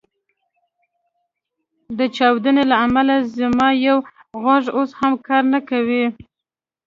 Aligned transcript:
د 1.97 1.99
چاودنو 2.15 2.63
له 2.71 2.75
امله 2.85 3.15
زما 3.39 3.67
یو 3.87 3.97
غوږ 4.43 4.65
اوس 4.77 4.91
هم 4.99 5.13
کار 5.27 5.43
نه 5.53 5.59
کوي 5.69 6.05